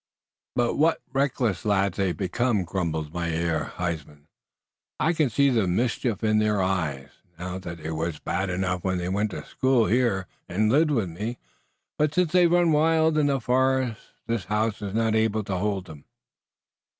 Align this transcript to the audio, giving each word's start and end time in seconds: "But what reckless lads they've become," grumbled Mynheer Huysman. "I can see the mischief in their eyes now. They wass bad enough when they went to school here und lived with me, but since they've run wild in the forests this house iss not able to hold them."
"But 0.55 0.77
what 0.79 0.99
reckless 1.13 1.63
lads 1.63 1.97
they've 1.97 2.17
become," 2.17 2.63
grumbled 2.63 3.13
Mynheer 3.13 3.65
Huysman. 3.77 4.25
"I 4.99 5.13
can 5.13 5.29
see 5.29 5.49
the 5.51 5.67
mischief 5.67 6.23
in 6.23 6.39
their 6.39 6.59
eyes 6.59 7.11
now. 7.37 7.59
They 7.59 7.91
wass 7.91 8.17
bad 8.17 8.49
enough 8.49 8.83
when 8.83 8.97
they 8.97 9.09
went 9.09 9.29
to 9.29 9.45
school 9.45 9.85
here 9.85 10.25
und 10.49 10.71
lived 10.71 10.89
with 10.89 11.09
me, 11.11 11.37
but 11.99 12.15
since 12.15 12.31
they've 12.31 12.51
run 12.51 12.71
wild 12.71 13.15
in 13.15 13.27
the 13.27 13.39
forests 13.39 14.05
this 14.25 14.45
house 14.45 14.81
iss 14.81 14.95
not 14.95 15.13
able 15.13 15.43
to 15.43 15.57
hold 15.57 15.85
them." 15.85 16.05